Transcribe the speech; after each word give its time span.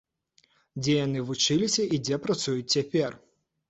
Дзе 0.85 0.95
яны 1.05 1.19
вучыліся 1.29 1.87
і 1.95 2.03
дзе 2.09 2.23
працуюць 2.27 2.61
цяпер? 2.73 3.25